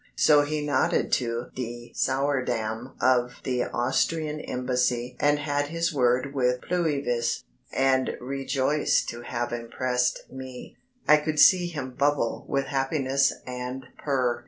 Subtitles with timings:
[0.15, 6.59] So he nodded to de Sourdam of the Austrian embassy and had his word with
[6.63, 10.75] Pluyvis, and rejoiced to have impressed me
[11.07, 14.39] I could see him bubble with happiness and purr.